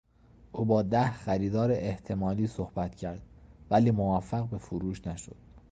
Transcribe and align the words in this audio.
او 0.51 0.65
با 0.65 0.81
ده 0.81 1.11
خریدار 1.11 1.71
احتمالی 1.71 2.47
صحبت 2.47 2.95
کرد 2.95 3.21
ولی 3.71 3.91
موفق 3.91 4.49
به 4.49 4.57
فروش 4.57 5.07
نشد. 5.07 5.35